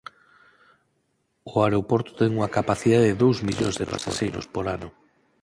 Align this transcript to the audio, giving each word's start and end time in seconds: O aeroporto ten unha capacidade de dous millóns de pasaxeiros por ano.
O 1.51 1.53
aeroporto 1.63 2.11
ten 2.19 2.29
unha 2.37 2.53
capacidade 2.57 3.07
de 3.09 3.19
dous 3.23 3.37
millóns 3.47 3.75
de 3.77 3.89
pasaxeiros 3.93 4.45
por 4.53 4.65
ano. 4.75 4.89